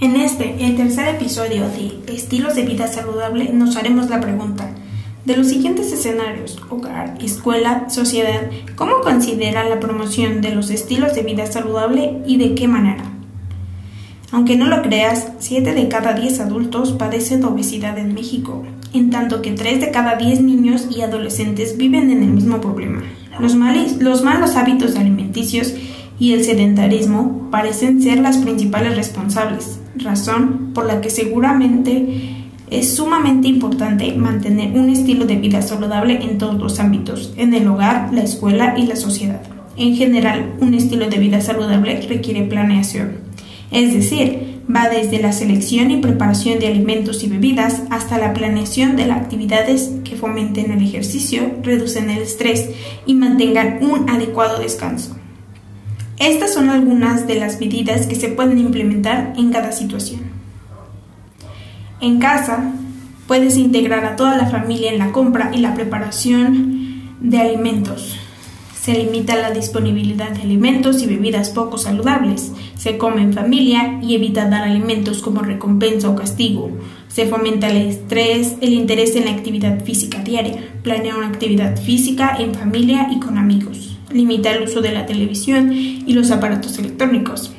En 0.00 0.14
este, 0.14 0.64
el 0.64 0.76
tercer 0.76 1.08
episodio 1.08 1.64
de 1.70 2.14
Estilos 2.14 2.54
de 2.54 2.62
vida 2.62 2.86
saludable, 2.86 3.52
nos 3.52 3.74
haremos 3.76 4.08
la 4.08 4.20
pregunta, 4.20 4.70
de 5.24 5.36
los 5.36 5.48
siguientes 5.48 5.92
escenarios, 5.92 6.56
hogar, 6.70 7.18
escuela, 7.20 7.90
sociedad, 7.90 8.48
¿cómo 8.76 9.00
considera 9.02 9.68
la 9.68 9.80
promoción 9.80 10.40
de 10.40 10.54
los 10.54 10.70
estilos 10.70 11.16
de 11.16 11.22
vida 11.22 11.46
saludable 11.46 12.22
y 12.28 12.36
de 12.36 12.54
qué 12.54 12.68
manera? 12.68 13.02
Aunque 14.30 14.56
no 14.56 14.68
lo 14.68 14.82
creas, 14.82 15.32
7 15.40 15.74
de 15.74 15.88
cada 15.88 16.12
10 16.12 16.40
adultos 16.40 16.92
padecen 16.92 17.44
obesidad 17.44 17.98
en 17.98 18.14
México, 18.14 18.64
en 18.94 19.10
tanto 19.10 19.42
que 19.42 19.50
3 19.50 19.80
de 19.80 19.90
cada 19.90 20.14
10 20.14 20.42
niños 20.42 20.86
y 20.96 21.00
adolescentes 21.00 21.76
viven 21.76 22.12
en 22.12 22.22
el 22.22 22.30
mismo 22.30 22.60
problema. 22.60 23.02
Los, 23.40 23.56
los 23.98 24.22
malos 24.22 24.54
hábitos 24.54 24.94
alimenticios 24.94 25.74
y 26.20 26.34
el 26.34 26.44
sedentarismo 26.44 27.48
parecen 27.50 28.00
ser 28.00 28.20
las 28.20 28.38
principales 28.38 28.96
responsables, 28.96 29.80
razón 29.98 30.72
por 30.74 30.86
la 30.86 31.00
que 31.00 31.10
seguramente 31.10 32.46
es 32.70 32.94
sumamente 32.94 33.48
importante 33.48 34.12
mantener 34.14 34.78
un 34.78 34.90
estilo 34.90 35.24
de 35.24 35.36
vida 35.36 35.62
saludable 35.62 36.22
en 36.22 36.38
todos 36.38 36.60
los 36.60 36.80
ámbitos, 36.80 37.32
en 37.36 37.54
el 37.54 37.66
hogar, 37.66 38.12
la 38.12 38.22
escuela 38.22 38.74
y 38.76 38.86
la 38.86 38.96
sociedad. 38.96 39.42
En 39.76 39.96
general, 39.96 40.54
un 40.60 40.74
estilo 40.74 41.08
de 41.08 41.18
vida 41.18 41.40
saludable 41.40 42.00
requiere 42.08 42.42
planeación, 42.42 43.28
es 43.70 43.92
decir, 43.92 44.60
va 44.74 44.88
desde 44.88 45.20
la 45.20 45.32
selección 45.32 45.90
y 45.90 45.98
preparación 45.98 46.58
de 46.58 46.68
alimentos 46.68 47.22
y 47.22 47.28
bebidas 47.28 47.82
hasta 47.90 48.18
la 48.18 48.34
planeación 48.34 48.96
de 48.96 49.06
las 49.06 49.18
actividades 49.18 49.92
que 50.04 50.16
fomenten 50.16 50.70
el 50.70 50.82
ejercicio, 50.82 51.52
reducen 51.62 52.10
el 52.10 52.22
estrés 52.22 52.70
y 53.06 53.14
mantengan 53.14 53.78
un 53.82 54.08
adecuado 54.10 54.58
descanso. 54.58 55.17
Estas 56.18 56.52
son 56.52 56.68
algunas 56.68 57.28
de 57.28 57.36
las 57.36 57.60
medidas 57.60 58.08
que 58.08 58.16
se 58.16 58.28
pueden 58.28 58.58
implementar 58.58 59.34
en 59.36 59.52
cada 59.52 59.70
situación. 59.70 60.22
En 62.00 62.18
casa, 62.18 62.72
puedes 63.28 63.56
integrar 63.56 64.04
a 64.04 64.16
toda 64.16 64.36
la 64.36 64.46
familia 64.46 64.90
en 64.90 64.98
la 64.98 65.12
compra 65.12 65.52
y 65.54 65.58
la 65.58 65.74
preparación 65.74 67.14
de 67.20 67.38
alimentos. 67.38 68.16
Se 68.80 68.94
limita 68.94 69.36
la 69.36 69.52
disponibilidad 69.52 70.30
de 70.30 70.42
alimentos 70.42 71.02
y 71.02 71.06
bebidas 71.06 71.50
poco 71.50 71.78
saludables. 71.78 72.50
Se 72.76 72.98
come 72.98 73.22
en 73.22 73.32
familia 73.32 74.00
y 74.02 74.16
evita 74.16 74.48
dar 74.48 74.62
alimentos 74.62 75.20
como 75.20 75.42
recompensa 75.42 76.08
o 76.08 76.16
castigo. 76.16 76.70
Se 77.06 77.26
fomenta 77.26 77.68
el 77.68 77.76
estrés, 77.88 78.56
el 78.60 78.72
interés 78.72 79.14
en 79.14 79.26
la 79.26 79.32
actividad 79.32 79.84
física 79.84 80.18
diaria. 80.24 80.56
Planea 80.82 81.16
una 81.16 81.28
actividad 81.28 81.76
física 81.80 82.34
en 82.38 82.54
familia 82.54 83.08
y 83.12 83.20
con 83.20 83.38
amigos 83.38 83.97
limita 84.10 84.52
el 84.52 84.64
uso 84.64 84.80
de 84.80 84.92
la 84.92 85.06
televisión 85.06 85.72
y 85.72 86.12
los 86.12 86.30
aparatos 86.30 86.78
electrónicos. 86.78 87.52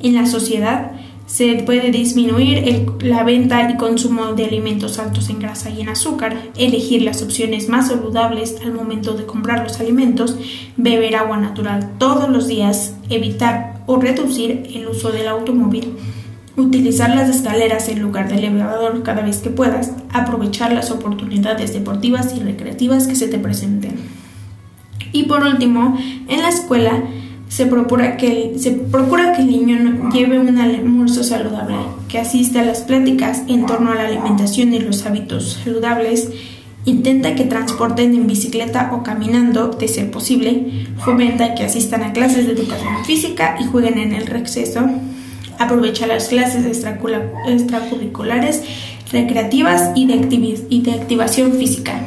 En 0.00 0.14
la 0.14 0.26
sociedad 0.26 0.92
se 1.30 1.62
puede 1.64 1.92
disminuir 1.92 2.86
la 3.02 3.22
venta 3.22 3.70
y 3.70 3.76
consumo 3.76 4.32
de 4.32 4.46
alimentos 4.46 4.98
altos 4.98 5.30
en 5.30 5.38
grasa 5.38 5.70
y 5.70 5.80
en 5.80 5.88
azúcar, 5.88 6.36
elegir 6.56 7.02
las 7.02 7.22
opciones 7.22 7.68
más 7.68 7.86
saludables 7.88 8.56
al 8.64 8.72
momento 8.72 9.14
de 9.14 9.26
comprar 9.26 9.62
los 9.62 9.78
alimentos, 9.78 10.36
beber 10.76 11.14
agua 11.14 11.36
natural 11.36 11.92
todos 11.98 12.28
los 12.28 12.48
días, 12.48 12.96
evitar 13.10 13.84
o 13.86 13.96
reducir 13.96 14.64
el 14.74 14.88
uso 14.88 15.12
del 15.12 15.28
automóvil, 15.28 15.94
utilizar 16.56 17.14
las 17.14 17.28
escaleras 17.28 17.88
en 17.88 18.00
lugar 18.00 18.28
del 18.28 18.44
elevador 18.44 19.02
cada 19.04 19.22
vez 19.22 19.38
que 19.38 19.50
puedas, 19.50 19.92
aprovechar 20.12 20.72
las 20.72 20.90
oportunidades 20.90 21.72
deportivas 21.72 22.34
y 22.36 22.40
recreativas 22.40 23.06
que 23.06 23.14
se 23.14 23.28
te 23.28 23.38
presenten. 23.38 24.19
Y 25.12 25.24
por 25.24 25.42
último, 25.42 25.98
en 26.28 26.42
la 26.42 26.48
escuela 26.48 27.02
se 27.48 27.66
procura 27.66 28.16
que, 28.16 28.54
se 28.58 28.70
procura 28.70 29.32
que 29.32 29.42
el 29.42 29.48
niño 29.48 30.10
lleve 30.12 30.38
un 30.38 30.56
almuerzo 30.56 31.24
saludable, 31.24 31.74
que 32.08 32.18
asista 32.18 32.60
a 32.60 32.64
las 32.64 32.82
pláticas 32.82 33.42
en 33.48 33.66
torno 33.66 33.90
a 33.90 33.96
la 33.96 34.06
alimentación 34.06 34.72
y 34.72 34.78
los 34.78 35.04
hábitos 35.04 35.58
saludables, 35.64 36.30
intenta 36.84 37.34
que 37.34 37.44
transporten 37.44 38.14
en 38.14 38.28
bicicleta 38.28 38.92
o 38.94 39.02
caminando, 39.02 39.68
de 39.68 39.88
ser 39.88 40.12
posible, 40.12 40.86
fomenta 41.04 41.56
que 41.56 41.64
asistan 41.64 42.04
a 42.04 42.12
clases 42.12 42.46
de 42.46 42.52
educación 42.52 43.04
física 43.04 43.56
y 43.60 43.64
jueguen 43.64 43.98
en 43.98 44.14
el 44.14 44.28
receso, 44.28 44.88
aprovecha 45.58 46.06
las 46.06 46.28
clases 46.28 46.64
extracurriculares, 46.64 48.62
recreativas 49.10 49.90
y 49.96 50.06
de, 50.06 50.66
y 50.70 50.82
de 50.82 50.92
activación 50.92 51.54
física. 51.54 52.00